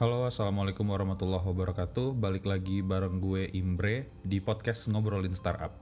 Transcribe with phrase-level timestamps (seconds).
[0.00, 2.16] Halo, Assalamualaikum warahmatullahi wabarakatuh.
[2.16, 5.76] Balik lagi bareng gue Imbre di podcast Ngobrolin Startup.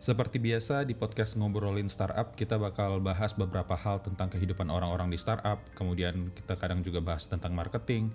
[0.00, 5.20] Seperti biasa di podcast Ngobrolin Startup, kita bakal bahas beberapa hal tentang kehidupan orang-orang di
[5.20, 5.60] startup.
[5.76, 8.08] Kemudian kita kadang juga bahas tentang marketing,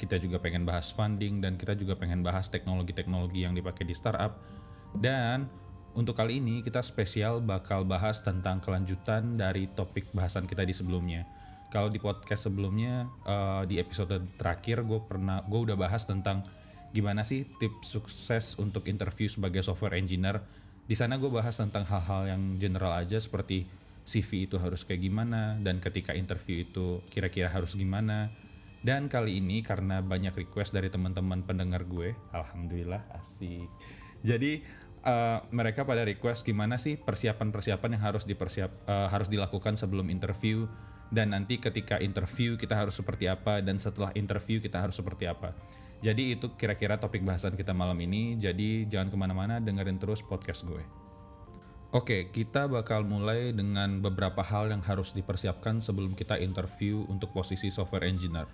[0.00, 4.40] kita juga pengen bahas funding, dan kita juga pengen bahas teknologi-teknologi yang dipakai di startup.
[4.96, 5.52] Dan
[5.92, 11.28] untuk kali ini kita spesial bakal bahas tentang kelanjutan dari topik bahasan kita di sebelumnya
[11.68, 16.40] kalau di podcast sebelumnya uh, di episode terakhir gue pernah gue udah bahas tentang
[16.88, 20.40] gimana sih tips sukses untuk interview sebagai software engineer.
[20.88, 23.68] Di sana gue bahas tentang hal-hal yang general aja seperti
[24.08, 28.32] CV itu harus kayak gimana dan ketika interview itu kira-kira harus gimana.
[28.78, 33.68] Dan kali ini karena banyak request dari teman-teman pendengar gue, alhamdulillah asik.
[34.22, 34.64] Jadi
[35.04, 40.64] uh, mereka pada request gimana sih persiapan-persiapan yang harus dipersiap uh, harus dilakukan sebelum interview
[41.08, 45.56] dan nanti ketika interview kita harus seperti apa dan setelah interview kita harus seperti apa.
[45.98, 48.38] Jadi itu kira-kira topik bahasan kita malam ini.
[48.38, 50.84] Jadi jangan ke mana-mana, dengerin terus podcast gue.
[51.90, 57.72] Oke, kita bakal mulai dengan beberapa hal yang harus dipersiapkan sebelum kita interview untuk posisi
[57.72, 58.46] software engineer.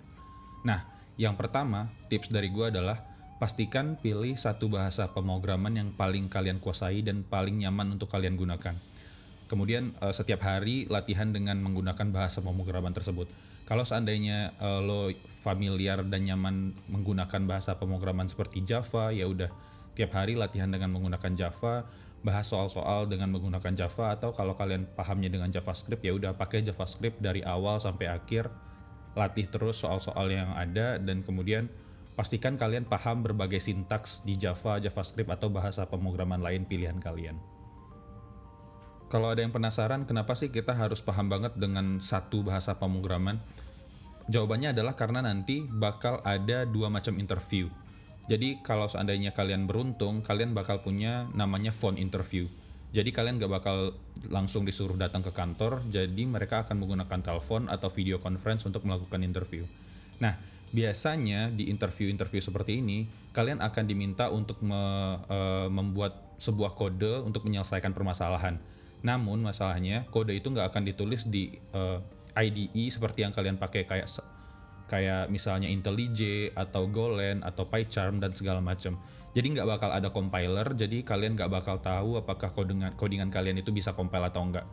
[0.63, 0.87] Nah,
[1.19, 3.03] yang pertama, tips dari gue adalah
[3.35, 8.79] pastikan pilih satu bahasa pemrograman yang paling kalian kuasai dan paling nyaman untuk kalian gunakan
[9.45, 13.29] Kemudian uh, setiap hari latihan dengan menggunakan bahasa pemrograman tersebut.
[13.65, 15.09] Kalau seandainya uh, lo
[15.41, 19.49] familiar dan nyaman menggunakan bahasa pemrograman seperti Java, ya udah
[19.97, 21.85] tiap hari latihan dengan menggunakan Java,
[22.25, 27.21] bahas soal-soal dengan menggunakan Java atau kalau kalian pahamnya dengan JavaScript ya udah pakai JavaScript
[27.21, 28.49] dari awal sampai akhir,
[29.13, 31.69] latih terus soal-soal yang ada dan kemudian
[32.17, 37.54] pastikan kalian paham berbagai sintaks di Java, JavaScript atau bahasa pemrograman lain pilihan kalian.
[39.15, 43.39] Kalau ada yang penasaran kenapa sih kita harus paham banget dengan satu bahasa pemrograman?
[44.27, 47.71] Jawabannya adalah karena nanti bakal ada dua macam interview.
[48.27, 52.51] Jadi kalau seandainya kalian beruntung, kalian bakal punya namanya phone interview.
[52.91, 53.95] Jadi kalian gak bakal
[54.27, 59.23] langsung disuruh datang ke kantor, jadi mereka akan menggunakan telepon atau video conference untuk melakukan
[59.23, 59.63] interview.
[60.19, 60.35] Nah,
[60.75, 64.75] biasanya di interview-interview seperti ini, kalian akan diminta untuk me,
[65.31, 68.74] uh, membuat sebuah kode untuk menyelesaikan permasalahan.
[69.01, 71.99] Namun masalahnya kode itu nggak akan ditulis di uh,
[72.35, 74.07] eh, IDE seperti yang kalian pakai kayak
[74.85, 79.01] kayak misalnya IntelliJ atau Golang atau PyCharm dan segala macam.
[79.35, 83.75] Jadi nggak bakal ada compiler, jadi kalian nggak bakal tahu apakah codingan codingan kalian itu
[83.75, 84.63] bisa compile atau enggak.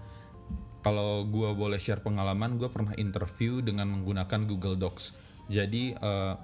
[0.82, 5.14] Kalau gue boleh share pengalaman, gue pernah interview dengan menggunakan Google Docs.
[5.50, 6.34] Jadi uh, eh,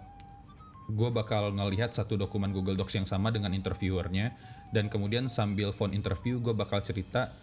[0.90, 4.34] gue bakal ngelihat satu dokumen Google Docs yang sama dengan interviewernya,
[4.74, 7.34] dan kemudian sambil phone interview gue bakal cerita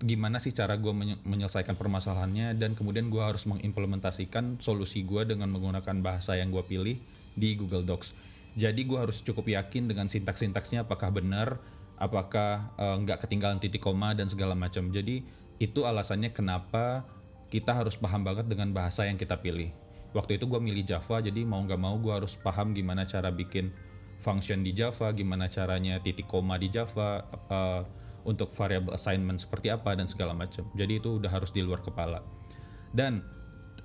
[0.00, 0.92] gimana sih cara gue
[1.28, 6.96] menyelesaikan permasalahannya dan kemudian gue harus mengimplementasikan solusi gue dengan menggunakan bahasa yang gue pilih
[7.36, 8.16] di Google Docs.
[8.56, 11.60] Jadi gue harus cukup yakin dengan sintaks-sintaksnya apakah benar,
[12.00, 14.88] apakah uh, nggak ketinggalan titik koma dan segala macam.
[14.88, 15.22] Jadi
[15.60, 17.04] itu alasannya kenapa
[17.52, 19.68] kita harus paham banget dengan bahasa yang kita pilih.
[20.16, 23.70] Waktu itu gue milih Java, jadi mau nggak mau gue harus paham gimana cara bikin
[24.18, 27.22] function di Java, gimana caranya titik koma di Java,
[27.52, 30.66] uh, untuk variable assignment seperti apa dan segala macam.
[30.76, 32.20] Jadi itu udah harus di luar kepala.
[32.90, 33.22] Dan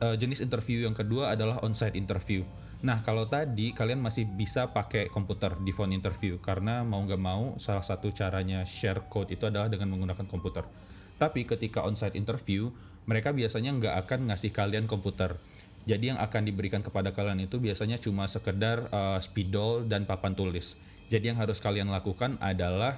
[0.02, 2.44] uh, jenis interview yang kedua adalah on-site interview.
[2.84, 7.56] Nah kalau tadi kalian masih bisa pakai komputer di phone interview karena mau nggak mau
[7.58, 10.68] salah satu caranya share code itu adalah dengan menggunakan komputer.
[11.16, 12.70] Tapi ketika on-site interview
[13.06, 15.38] mereka biasanya nggak akan ngasih kalian komputer.
[15.86, 20.74] Jadi yang akan diberikan kepada kalian itu biasanya cuma sekedar uh, spidol dan papan tulis.
[21.06, 22.98] Jadi yang harus kalian lakukan adalah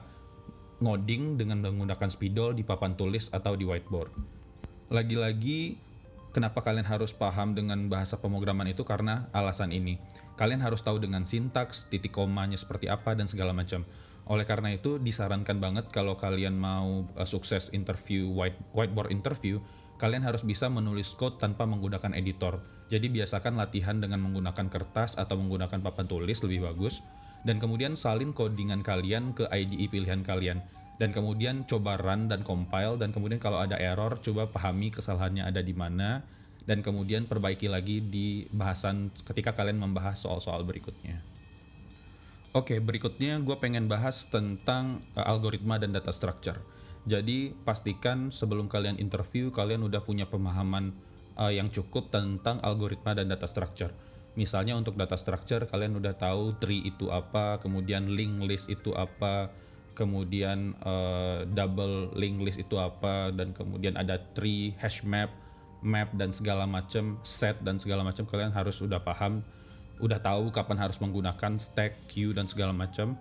[0.77, 4.13] ngoding dengan menggunakan spidol di papan tulis atau di whiteboard.
[4.93, 5.77] Lagi-lagi
[6.31, 9.97] kenapa kalian harus paham dengan bahasa pemrograman itu karena alasan ini.
[10.37, 13.81] Kalian harus tahu dengan sintaks, titik komanya seperti apa dan segala macam.
[14.27, 19.57] Oleh karena itu disarankan banget kalau kalian mau uh, sukses interview white, whiteboard interview,
[19.97, 22.61] kalian harus bisa menulis code tanpa menggunakan editor.
[22.87, 27.01] Jadi biasakan latihan dengan menggunakan kertas atau menggunakan papan tulis lebih bagus
[27.47, 30.59] dan kemudian salin codingan kalian ke IDE pilihan kalian
[30.99, 35.63] dan kemudian coba run dan compile dan kemudian kalau ada error coba pahami kesalahannya ada
[35.63, 36.27] di mana
[36.67, 41.23] dan kemudian perbaiki lagi di bahasan ketika kalian membahas soal-soal berikutnya.
[42.51, 46.59] Oke, berikutnya gue pengen bahas tentang uh, algoritma dan data structure.
[47.07, 50.91] Jadi pastikan sebelum kalian interview kalian udah punya pemahaman
[51.39, 53.95] uh, yang cukup tentang algoritma dan data structure
[54.37, 59.49] Misalnya untuk data structure kalian udah tahu tree itu apa, kemudian link list itu apa,
[59.97, 65.33] kemudian uh, double link list itu apa, dan kemudian ada tree, hash map,
[65.81, 69.41] map dan segala macam, set dan segala macam kalian harus udah paham
[69.97, 73.17] udah tahu kapan harus menggunakan stack, queue dan segala macam.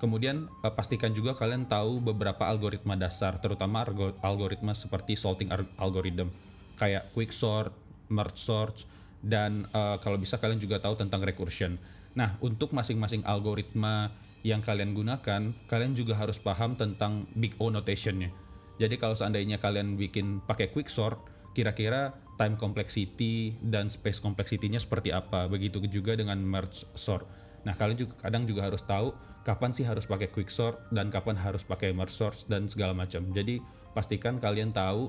[0.00, 3.84] Kemudian uh, pastikan juga kalian tahu beberapa algoritma dasar, terutama
[4.24, 6.32] algoritma seperti sorting algorithm
[6.80, 7.70] kayak quicksort,
[8.10, 8.76] merge sort,
[9.24, 11.80] dan uh, kalau bisa kalian juga tahu tentang recursion.
[12.14, 14.12] Nah, untuk masing-masing algoritma
[14.44, 18.30] yang kalian gunakan, kalian juga harus paham tentang big O notationnya.
[18.76, 21.18] Jadi kalau seandainya kalian bikin pakai quicksort,
[21.56, 25.46] kira-kira time complexity dan space complexity-nya seperti apa.
[25.48, 27.24] Begitu juga dengan merge sort.
[27.64, 29.16] Nah, kalian juga kadang juga harus tahu
[29.46, 33.24] kapan sih harus pakai quicksort dan kapan harus pakai merge sort dan segala macam.
[33.32, 33.62] Jadi,
[33.96, 35.08] pastikan kalian tahu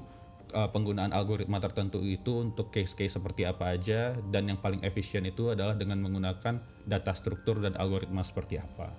[0.53, 5.49] uh, penggunaan algoritma tertentu itu untuk case-case seperti apa aja dan yang paling efisien itu
[5.55, 8.93] adalah dengan menggunakan data struktur dan algoritma seperti apa.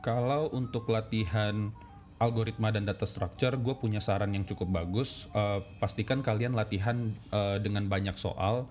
[0.00, 1.74] Kalau untuk latihan
[2.16, 5.28] algoritma dan data structure, gue punya saran yang cukup bagus.
[5.36, 8.70] Uh, pastikan kalian latihan uh, dengan banyak soal.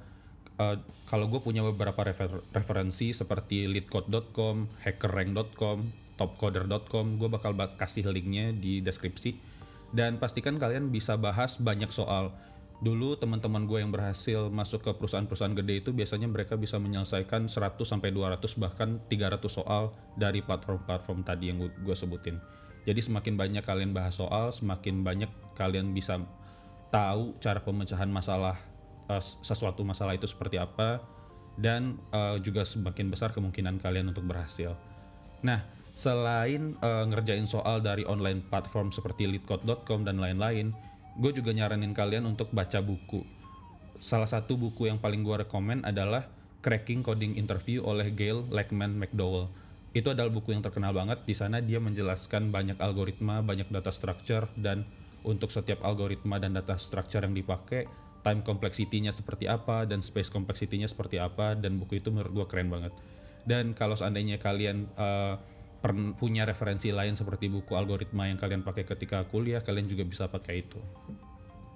[0.56, 0.80] Uh,
[1.12, 5.78] kalau gue punya beberapa refer referensi seperti leadcode.com, hackerrank.com,
[6.16, 9.55] topcoder.com, gue bakal kasih linknya di deskripsi.
[9.96, 12.36] Dan pastikan kalian bisa bahas banyak soal.
[12.84, 17.80] Dulu teman-teman gue yang berhasil masuk ke perusahaan-perusahaan gede itu biasanya mereka bisa menyelesaikan 100
[17.88, 22.44] sampai 200 bahkan 300 soal dari platform-platform tadi yang gue sebutin.
[22.84, 26.20] Jadi semakin banyak kalian bahas soal, semakin banyak kalian bisa
[26.92, 28.60] tahu cara pemecahan masalah
[29.08, 31.02] uh, sesuatu masalah itu seperti apa
[31.56, 34.76] dan uh, juga semakin besar kemungkinan kalian untuk berhasil.
[35.42, 35.64] Nah,
[35.96, 40.76] selain uh, ngerjain soal dari online platform seperti leadcode.com dan lain-lain,
[41.16, 43.24] gue juga nyaranin kalian untuk baca buku.
[44.04, 46.28] Salah satu buku yang paling gue rekomend adalah
[46.60, 49.48] Cracking Coding Interview oleh Gail Lackman McDowell
[49.96, 51.24] itu adalah buku yang terkenal banget.
[51.24, 54.84] Di sana dia menjelaskan banyak algoritma, banyak data structure, dan
[55.24, 57.88] untuk setiap algoritma dan data structure yang dipakai,
[58.20, 62.68] time complexity-nya seperti apa, dan space complexity-nya seperti apa, dan buku itu menurut gue keren
[62.68, 62.92] banget.
[63.48, 65.40] Dan kalau seandainya kalian uh,
[66.18, 70.66] punya referensi lain seperti buku algoritma yang kalian pakai ketika kuliah, kalian juga bisa pakai
[70.66, 70.82] itu.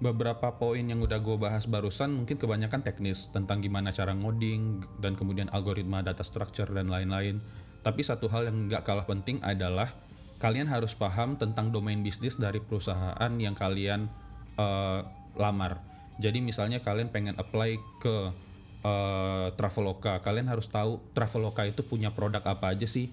[0.00, 5.12] Beberapa poin yang udah gue bahas barusan mungkin kebanyakan teknis tentang gimana cara ngoding dan
[5.12, 7.44] kemudian algoritma data structure dan lain-lain
[7.80, 9.92] tapi satu hal yang nggak kalah penting adalah
[10.40, 14.08] kalian harus paham tentang domain bisnis dari perusahaan yang kalian
[14.56, 15.04] uh,
[15.36, 15.80] lamar.
[16.20, 18.16] Jadi misalnya kalian pengen apply ke
[18.84, 23.08] uh, Traveloka, kalian harus tahu Traveloka itu punya produk apa aja sih.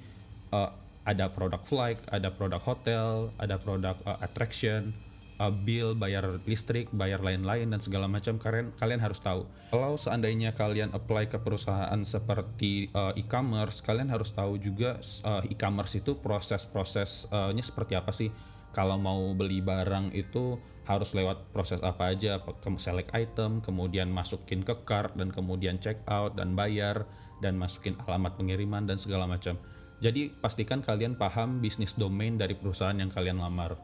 [0.51, 0.71] Uh,
[1.07, 4.91] ada produk flight, ada produk hotel, ada produk uh, attraction,
[5.39, 9.47] uh, bill, bayar listrik, bayar lain-lain dan segala macam kalian kalian harus tahu.
[9.71, 15.95] Kalau seandainya kalian apply ke perusahaan seperti uh, e-commerce, kalian harus tahu juga uh, e-commerce
[15.95, 18.29] itu proses-prosesnya seperti apa sih.
[18.75, 22.39] Kalau mau beli barang itu harus lewat proses apa aja,
[22.77, 27.07] select item, kemudian masukin ke cart dan kemudian check out dan bayar
[27.41, 29.57] dan masukin alamat pengiriman dan segala macam.
[29.97, 33.77] Jadi pastikan kalian paham bisnis domain dari perusahaan yang kalian lamar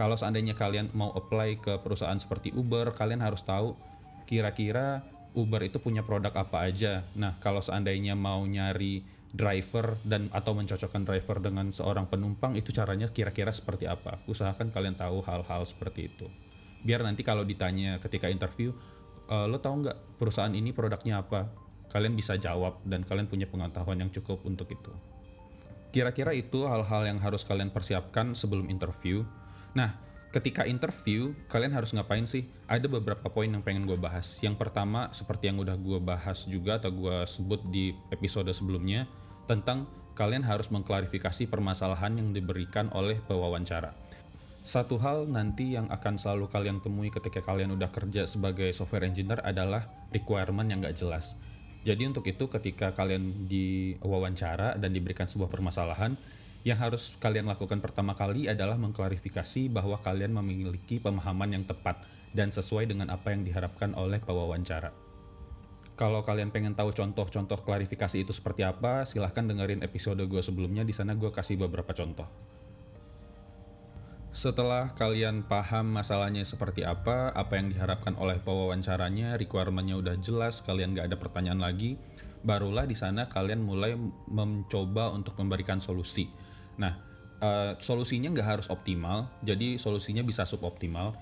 [0.00, 3.76] kalau seandainya kalian mau apply ke perusahaan seperti Uber, kalian harus tahu
[4.24, 5.04] kira-kira
[5.36, 7.04] Uber itu punya produk apa aja.
[7.20, 13.12] Nah, kalau seandainya mau nyari driver dan atau mencocokkan driver dengan seorang penumpang itu caranya
[13.12, 14.16] kira-kira seperti apa.
[14.24, 16.32] Usahakan kalian tahu hal-hal seperti itu.
[16.80, 18.72] Biar nanti kalau ditanya ketika interview,
[19.28, 21.44] e, lo tahu nggak perusahaan ini produknya apa?
[21.90, 24.94] Kalian bisa jawab dan kalian punya pengetahuan yang cukup untuk itu.
[25.90, 29.26] Kira-kira itu hal-hal yang harus kalian persiapkan sebelum interview.
[29.74, 29.98] Nah,
[30.30, 32.46] ketika interview, kalian harus ngapain sih?
[32.70, 34.38] Ada beberapa poin yang pengen gue bahas.
[34.38, 39.10] Yang pertama, seperti yang udah gue bahas juga atau gue sebut di episode sebelumnya,
[39.50, 43.90] tentang kalian harus mengklarifikasi permasalahan yang diberikan oleh pewawancara.
[44.60, 49.40] Satu hal nanti yang akan selalu kalian temui ketika kalian udah kerja sebagai software engineer
[49.40, 51.34] adalah requirement yang gak jelas.
[51.80, 56.12] Jadi untuk itu ketika kalian diwawancara dan diberikan sebuah permasalahan,
[56.60, 62.04] yang harus kalian lakukan pertama kali adalah mengklarifikasi bahwa kalian memiliki pemahaman yang tepat
[62.36, 64.92] dan sesuai dengan apa yang diharapkan oleh pewawancara.
[65.96, 70.84] Kalau kalian pengen tahu contoh-contoh klarifikasi itu seperti apa, silahkan dengerin episode gue sebelumnya.
[70.84, 72.24] Di sana gue kasih beberapa contoh.
[74.30, 80.94] Setelah kalian paham masalahnya seperti apa, apa yang diharapkan oleh pewawancaranya, requirementnya udah jelas, kalian
[80.94, 81.98] gak ada pertanyaan lagi,
[82.46, 83.98] barulah di sana kalian mulai
[84.30, 86.30] mencoba untuk memberikan solusi
[86.80, 86.96] Nah,
[87.44, 91.12] uh, solusinya nggak harus optimal, jadi solusinya bisa suboptimal.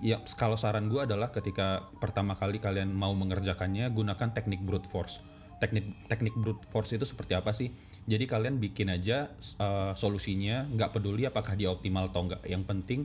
[0.00, 5.20] Ya, kalau saran gue adalah ketika pertama kali kalian mau mengerjakannya, gunakan teknik brute force.
[5.60, 7.70] Teknik teknik brute force itu seperti apa sih?
[8.04, 12.44] Jadi kalian bikin aja uh, solusinya, nggak peduli apakah dia optimal atau enggak.
[12.44, 13.00] Yang penting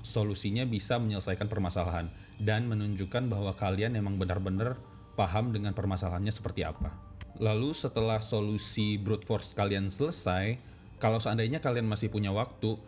[0.00, 2.08] solusinya bisa menyelesaikan permasalahan
[2.40, 4.80] dan menunjukkan bahwa kalian emang benar-benar
[5.18, 6.94] paham dengan permasalahannya seperti apa.
[7.36, 10.56] Lalu setelah solusi brute force kalian selesai,
[10.96, 12.80] kalau seandainya kalian masih punya waktu,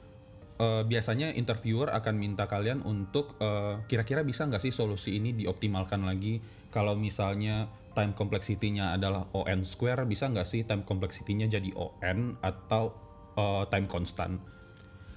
[0.61, 6.05] uh, biasanya interviewer akan minta kalian untuk uh, kira-kira bisa nggak sih solusi ini dioptimalkan
[6.05, 6.39] lagi?
[6.69, 12.93] Kalau misalnya time complexity-nya adalah on square, bisa nggak sih time complexity-nya jadi on atau
[13.41, 14.39] uh, time constant?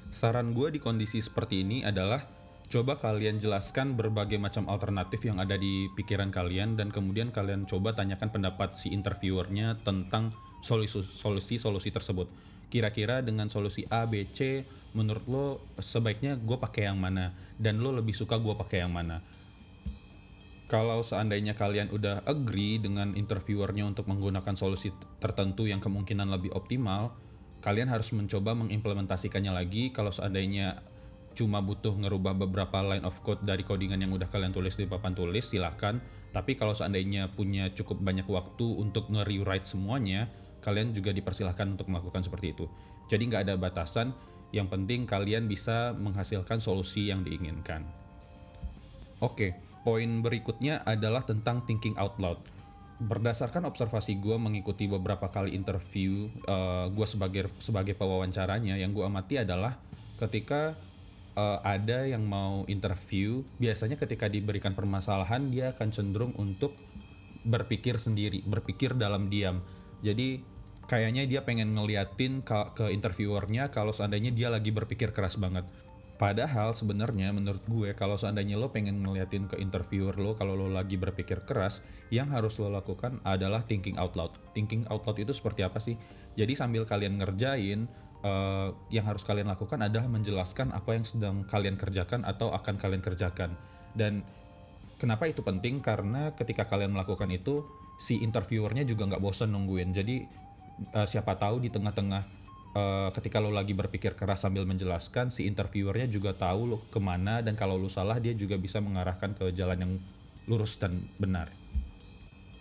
[0.10, 2.24] Saran gue di kondisi seperti ini adalah
[2.70, 7.94] coba kalian jelaskan berbagai macam alternatif yang ada di pikiran kalian dan kemudian kalian coba
[7.94, 10.34] tanyakan pendapat si interviewernya tentang
[10.66, 12.53] solusi-solusi tersebut.
[12.68, 15.46] Kira-kira dengan solusi A, B, C, menurut lo
[15.80, 17.34] sebaiknya gue pakai yang mana?
[17.56, 19.24] Dan lo lebih suka gue pakai yang mana?
[20.68, 24.90] Kalau seandainya kalian udah agree dengan interviewernya untuk menggunakan solusi
[25.22, 27.14] tertentu yang kemungkinan lebih optimal,
[27.62, 29.94] kalian harus mencoba mengimplementasikannya lagi.
[29.94, 30.82] Kalau seandainya
[31.34, 35.18] cuma butuh ngerubah beberapa line of code dari codingan yang udah kalian tulis di papan
[35.18, 35.98] tulis silahkan
[36.30, 40.30] tapi kalau seandainya punya cukup banyak waktu untuk nge-rewrite semuanya
[40.64, 42.66] kalian juga dipersilahkan untuk melakukan seperti itu.
[43.12, 44.16] Jadi nggak ada batasan
[44.56, 47.84] yang penting kalian bisa menghasilkan solusi yang diinginkan.
[49.20, 52.40] Oke poin berikutnya adalah tentang thinking out loud.
[53.04, 59.44] Berdasarkan observasi gue mengikuti beberapa kali interview uh, gue sebagai sebagai pewawancaranya yang gue amati
[59.44, 59.76] adalah
[60.24, 60.78] ketika
[61.36, 66.78] uh, ada yang mau interview biasanya ketika diberikan permasalahan dia akan cenderung untuk
[67.44, 69.60] berpikir sendiri berpikir dalam diam.
[70.00, 70.53] Jadi
[70.94, 75.66] kayaknya dia pengen ngeliatin ke, interviewernya kalau seandainya dia lagi berpikir keras banget
[76.14, 80.96] Padahal sebenarnya menurut gue kalau seandainya lo pengen ngeliatin ke interviewer lo kalau lo lagi
[80.96, 81.84] berpikir keras,
[82.14, 84.32] yang harus lo lakukan adalah thinking out loud.
[84.54, 85.98] Thinking out loud itu seperti apa sih?
[86.38, 87.90] Jadi sambil kalian ngerjain,
[88.24, 93.04] uh, yang harus kalian lakukan adalah menjelaskan apa yang sedang kalian kerjakan atau akan kalian
[93.04, 93.58] kerjakan.
[93.92, 94.24] Dan
[95.02, 95.82] kenapa itu penting?
[95.82, 99.92] Karena ketika kalian melakukan itu, si interviewernya juga nggak bosan nungguin.
[99.92, 100.43] Jadi
[100.94, 102.24] uh, siapa tahu di tengah-tengah
[102.74, 107.40] uh, ketika lo lagi berpikir keras sambil menjelaskan si interviewernya juga tahu lo ke mana
[107.40, 109.94] dan kalau lo salah dia juga bisa mengarahkan ke jalan yang
[110.50, 111.48] lurus dan benar.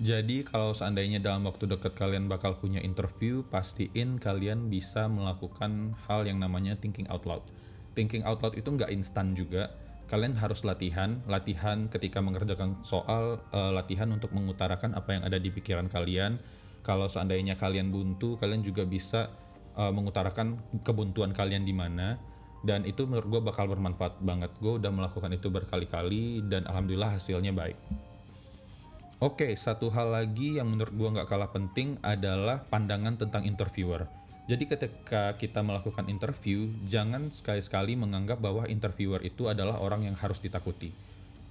[0.03, 6.27] Jadi kalau seandainya dalam waktu dekat kalian bakal punya interview, pastiin kalian bisa melakukan hal
[6.27, 7.47] yang namanya thinking out loud.
[7.95, 9.71] Thinking out loud itu nggak instan juga.
[10.11, 15.55] Kalian harus latihan, latihan ketika mengerjakan soal, uh, latihan untuk mengutarakan apa yang ada di
[15.55, 16.43] pikiran kalian.
[16.83, 19.31] Kalau seandainya kalian buntu, kalian juga bisa
[19.79, 22.19] uh, mengutarakan kebuntuan kalian di mana.
[22.63, 24.51] Dan itu menurut gue bakal bermanfaat banget.
[24.63, 27.75] Gue udah melakukan itu berkali-kali dan alhamdulillah hasilnya baik.
[29.23, 34.11] Oke satu hal lagi yang menurut gue nggak kalah penting adalah pandangan tentang interviewer.
[34.51, 40.43] Jadi ketika kita melakukan interview jangan sekali-sekali menganggap bahwa interviewer itu adalah orang yang harus
[40.43, 40.91] ditakuti.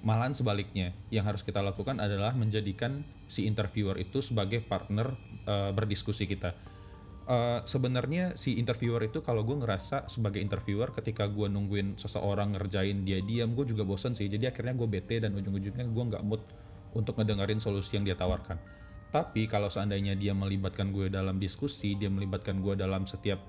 [0.03, 5.15] Malahan sebaliknya yang harus kita lakukan adalah menjadikan si interviewer itu sebagai partner
[5.47, 6.51] uh, berdiskusi kita.
[7.31, 13.07] Uh, sebenarnya si interviewer itu kalau gue ngerasa sebagai interviewer ketika gue nungguin seseorang ngerjain
[13.07, 14.27] dia diam gue juga bosen sih.
[14.27, 16.43] Jadi akhirnya gue bete dan ujung-ujungnya gue nggak mood
[16.91, 18.59] untuk ngedengerin solusi yang dia tawarkan.
[19.15, 23.39] Tapi kalau seandainya dia melibatkan gue dalam diskusi dia melibatkan gue dalam setiap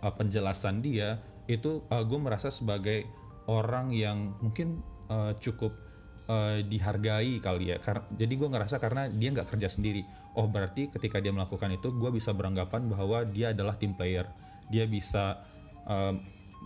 [0.00, 3.04] uh, penjelasan dia itu uh, gue merasa sebagai
[3.52, 4.80] orang yang mungkin
[5.12, 5.85] uh, cukup
[6.28, 7.78] uh, dihargai kali ya.
[7.82, 10.02] Karena jadi gue ngerasa karena dia nggak kerja sendiri.
[10.36, 14.28] Oh berarti ketika dia melakukan itu, gue bisa beranggapan bahwa dia adalah tim player.
[14.68, 15.40] Dia bisa
[15.88, 16.14] uh,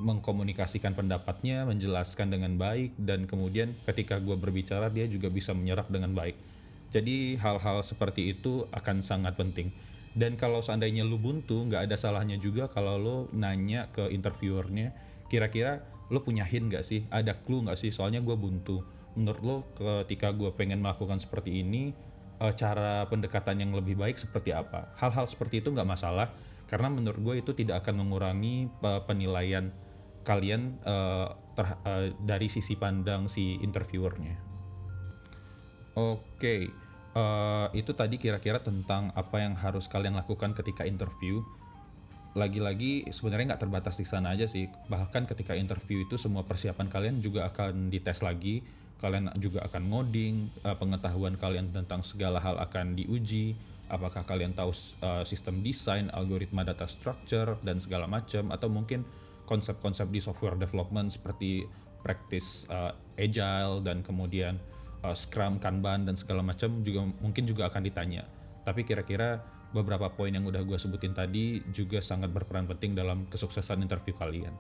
[0.00, 6.16] mengkomunikasikan pendapatnya, menjelaskan dengan baik, dan kemudian ketika gue berbicara dia juga bisa menyerap dengan
[6.16, 6.34] baik.
[6.90, 9.70] Jadi hal-hal seperti itu akan sangat penting.
[10.10, 14.90] Dan kalau seandainya lu buntu, nggak ada salahnya juga kalau lo nanya ke interviewernya,
[15.30, 17.06] kira-kira lo punya hint nggak sih?
[17.06, 17.94] Ada clue nggak sih?
[17.94, 18.82] Soalnya gue buntu
[19.18, 19.56] menurut lo
[20.04, 21.90] ketika gue pengen melakukan seperti ini
[22.40, 24.90] uh, cara pendekatan yang lebih baik seperti apa?
[24.96, 26.32] Hal-hal seperti itu nggak masalah
[26.66, 29.74] karena menurut gue itu tidak akan mengurangi uh, penilaian
[30.22, 34.36] kalian uh, uh, dari sisi pandang si interviewernya.
[35.98, 36.60] Oke okay.
[37.18, 41.42] uh, itu tadi kira-kira tentang apa yang harus kalian lakukan ketika interview.
[42.38, 44.70] Lagi-lagi sebenarnya nggak terbatas di sana aja sih.
[44.70, 48.62] Bahkan ketika interview itu semua persiapan kalian juga akan dites lagi
[49.00, 53.56] kalian juga akan ngoding, uh, pengetahuan kalian tentang segala hal akan diuji,
[53.90, 54.70] apakah kalian tahu
[55.02, 59.02] uh, sistem desain, algoritma data structure dan segala macam atau mungkin
[59.48, 61.66] konsep-konsep di software development seperti
[62.06, 64.56] practice uh, agile dan kemudian
[65.02, 68.22] uh, scrum, kanban dan segala macam juga mungkin juga akan ditanya.
[68.62, 69.42] Tapi kira-kira
[69.74, 74.54] beberapa poin yang udah gue sebutin tadi juga sangat berperan penting dalam kesuksesan interview kalian.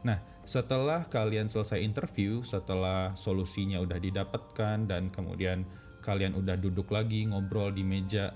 [0.00, 5.68] Nah, setelah kalian selesai interview, setelah solusinya udah didapatkan dan kemudian
[6.00, 8.32] kalian udah duduk lagi ngobrol di meja.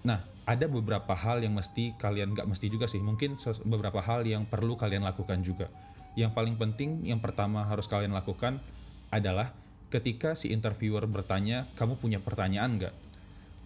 [0.00, 3.36] Nah, ada beberapa hal yang mesti kalian nggak mesti juga sih, mungkin
[3.68, 5.68] beberapa hal yang perlu kalian lakukan juga.
[6.16, 8.58] Yang paling penting, yang pertama harus kalian lakukan
[9.12, 9.52] adalah
[9.92, 12.94] ketika si interviewer bertanya, kamu punya pertanyaan nggak?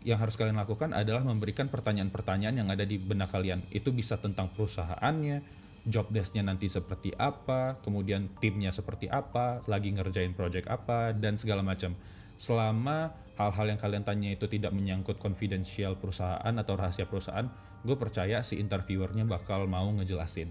[0.05, 3.65] Yang harus kalian lakukan adalah memberikan pertanyaan-pertanyaan yang ada di benak kalian.
[3.73, 10.33] Itu bisa tentang perusahaannya, job desk-nya nanti seperti apa, kemudian timnya seperti apa, lagi ngerjain
[10.33, 11.93] project apa, dan segala macam.
[12.41, 17.47] Selama hal-hal yang kalian tanya itu tidak menyangkut confidential perusahaan atau rahasia perusahaan,
[17.85, 20.49] gue percaya si interviewernya bakal mau ngejelasin.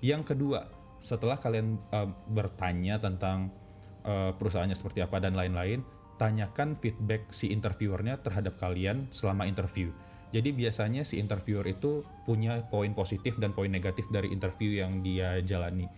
[0.00, 0.66] Yang kedua,
[1.04, 3.52] setelah kalian uh, bertanya tentang
[4.08, 5.84] uh, perusahaannya seperti apa dan lain-lain,
[6.16, 9.92] tanyakan feedback si interviewernya terhadap kalian selama interview.
[10.36, 15.40] Jadi biasanya si interviewer itu punya poin positif dan poin negatif dari interview yang dia
[15.40, 15.88] jalani.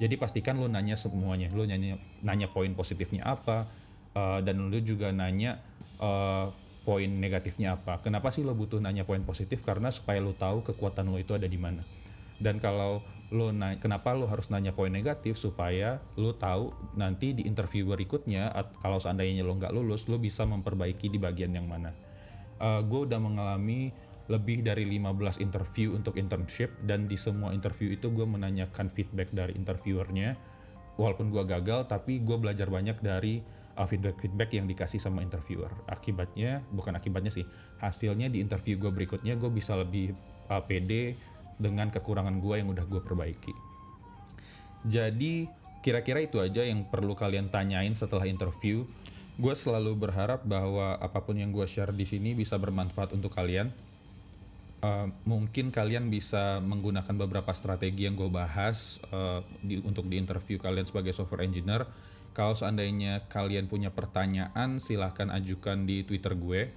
[0.00, 3.68] Jadi pastikan lu nanya semuanya, lu nanya nanya poin positifnya apa,
[4.16, 5.60] uh, dan lu juga nanya
[6.00, 6.48] uh,
[6.88, 8.00] poin negatifnya apa.
[8.00, 9.60] Kenapa sih lo butuh nanya poin positif?
[9.60, 11.84] Karena supaya lo tahu kekuatan lo itu ada di mana.
[12.40, 17.44] Dan kalau lo na kenapa lo harus nanya poin negatif supaya lo tahu nanti di
[17.44, 21.92] interview berikutnya kalau seandainya lo nggak lulus lo bisa memperbaiki di bagian yang mana.
[22.62, 23.90] Uh, gue udah mengalami
[24.30, 29.58] lebih dari 15 interview untuk internship dan di semua interview itu gue menanyakan feedback dari
[29.58, 30.38] interviewernya.
[30.94, 33.42] Walaupun gue gagal tapi gue belajar banyak dari
[33.76, 35.74] uh, feedback-feedback yang dikasih sama interviewer.
[35.90, 37.44] Akibatnya bukan akibatnya sih
[37.82, 40.14] hasilnya di interview gue berikutnya gue bisa lebih
[40.48, 41.18] uh, pede
[41.58, 43.54] dengan kekurangan gue yang udah gue perbaiki.
[44.86, 45.46] Jadi
[45.82, 48.86] kira-kira itu aja yang perlu kalian tanyain setelah interview
[49.40, 53.72] gue selalu berharap bahwa apa pun yang gue share di sini bisa bermanfaat untuk kalian
[54.82, 60.58] Uh, mungkin kalian bisa menggunakan beberapa strategi yang gue bahas uh, di, untuk di interview
[60.58, 61.86] kalian sebagai software engineer.
[62.34, 66.74] Kalau seandainya kalian punya pertanyaan, silahkan ajukan di Twitter gue.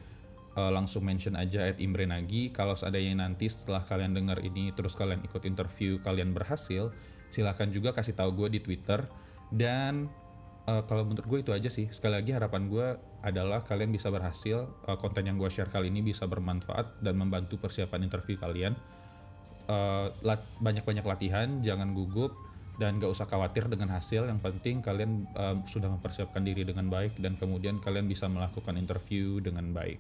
[0.54, 2.54] Uh, langsung mention aja at Imre Nagi.
[2.54, 6.94] Kalau seandainya nanti setelah kalian dengar ini, terus kalian ikut interview, kalian berhasil,
[7.34, 9.02] silahkan juga kasih tahu gue di Twitter.
[9.50, 10.14] Dan
[10.70, 11.90] uh, kalau menurut gue itu aja sih.
[11.90, 12.88] Sekali lagi harapan gue
[13.26, 17.58] adalah kalian bisa berhasil, uh, konten yang gue share kali ini bisa bermanfaat dan membantu
[17.58, 18.74] persiapan interview kalian.
[19.66, 22.38] Uh, lat- banyak-banyak latihan, jangan gugup
[22.76, 24.28] dan gak usah khawatir dengan hasil.
[24.30, 29.42] Yang penting kalian uh, sudah mempersiapkan diri dengan baik dan kemudian kalian bisa melakukan interview
[29.42, 29.98] dengan baik.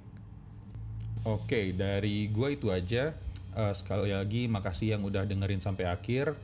[1.25, 3.15] Oke, dari gue itu aja.
[3.55, 6.35] Uh, sekali lagi makasih yang udah dengerin sampai akhir.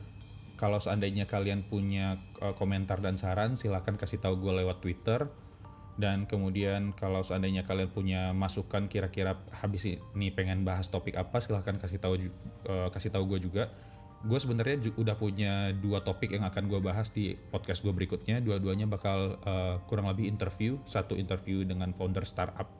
[0.62, 5.26] Kalau seandainya kalian punya uh, komentar dan saran, silahkan kasih tahu gue lewat Twitter.
[5.98, 11.82] Dan kemudian kalau seandainya kalian punya masukan kira-kira habis ini pengen bahas topik apa, silahkan
[11.82, 12.14] kasih tahu
[12.70, 13.74] uh, kasih tahu gue juga.
[14.22, 18.38] Gue sebenarnya udah punya dua topik yang akan gue bahas di podcast gue berikutnya.
[18.38, 20.78] Dua-duanya bakal uh, kurang lebih interview.
[20.86, 22.70] Satu interview dengan founder startup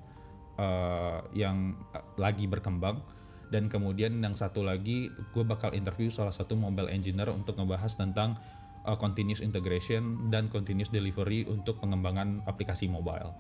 [0.54, 1.74] uh, yang
[2.14, 3.02] lagi berkembang
[3.52, 8.40] dan kemudian yang satu lagi gue bakal interview salah satu mobile engineer untuk ngebahas tentang
[8.88, 13.36] uh, continuous integration dan continuous delivery untuk pengembangan aplikasi mobile.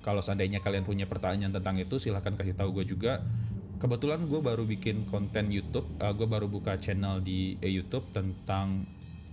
[0.00, 3.20] Kalau seandainya kalian punya pertanyaan tentang itu silahkan kasih tahu gue juga.
[3.80, 8.84] Kebetulan gue baru bikin konten YouTube, uh, gue baru buka channel di eh, YouTube tentang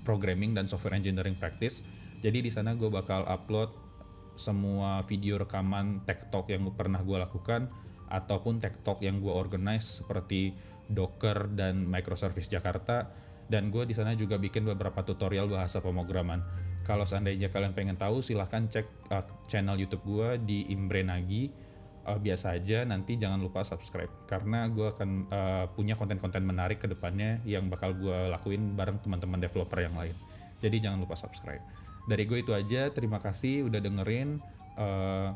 [0.03, 1.83] programming dan software engineering practice.
[2.19, 3.71] Jadi di sana gue bakal upload
[4.39, 7.67] semua video rekaman tech talk yang pernah gue lakukan
[8.07, 10.55] ataupun tech talk yang gue organize seperti
[10.87, 13.07] Docker dan Microservice Jakarta
[13.47, 16.43] dan gue di sana juga bikin beberapa tutorial bahasa pemrograman.
[16.83, 21.51] Kalau seandainya kalian pengen tahu silahkan cek uh, channel YouTube gue di Imbre Nagi.
[22.07, 26.87] Uh, biasa aja nanti jangan lupa subscribe karena gue akan uh, punya konten-konten menarik ke
[26.87, 30.15] depannya yang bakal gue lakuin bareng teman-teman developer yang lain.
[30.63, 31.59] Jadi jangan lupa subscribe.
[32.07, 34.39] Dari gue itu aja, terima kasih udah dengerin.
[34.79, 35.35] Uh,